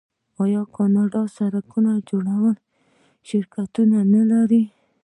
آیا 0.43 0.63
کاناډا 0.75 1.21
د 1.27 1.33
سړک 1.37 1.67
جوړولو 2.09 2.51
شرکتونه 3.27 3.97
نلري؟ 4.13 4.63